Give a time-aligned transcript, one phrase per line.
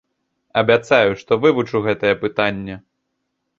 [0.61, 2.81] Абяцаю, што вывучу гэтае пытанне.